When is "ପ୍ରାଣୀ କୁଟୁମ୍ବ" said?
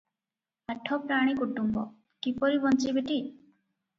1.01-1.83